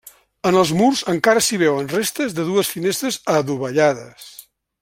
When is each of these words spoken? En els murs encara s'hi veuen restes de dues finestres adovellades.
En 0.51 0.55
els 0.61 0.71
murs 0.77 1.03
encara 1.13 1.43
s'hi 1.49 1.59
veuen 1.63 1.91
restes 1.93 2.35
de 2.39 2.49
dues 2.49 2.75
finestres 2.77 3.23
adovellades. 3.39 4.31